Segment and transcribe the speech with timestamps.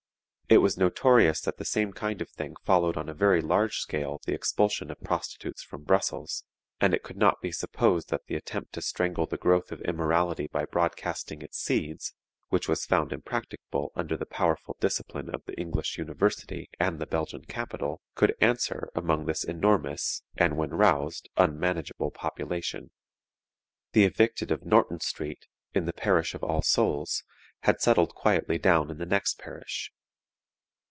[0.51, 4.19] It was notorious that the same kind of thing followed on a very large scale
[4.25, 6.43] the expulsion of prostitutes from Brussels,
[6.81, 10.47] and it could not be supposed that the attempt to strangle the growth of immorality
[10.47, 12.13] by broadcasting its seeds,
[12.49, 17.45] which was found impracticable under the powerful discipline of the English University and the Belgian
[17.45, 22.91] capital, could answer among this enormous, and when roused, unmanageable population.
[23.93, 27.23] The evicted of Norton Street, in the parish of All Souls,
[27.61, 29.93] had settled quietly down in the next parish.